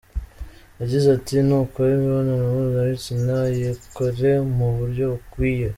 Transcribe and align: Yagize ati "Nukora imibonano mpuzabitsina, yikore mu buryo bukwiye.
Yagize 0.79 1.07
ati 1.17 1.35
"Nukora 1.45 1.89
imibonano 1.95 2.43
mpuzabitsina, 2.53 3.35
yikore 3.57 4.29
mu 4.57 4.67
buryo 4.77 5.03
bukwiye. 5.11 5.67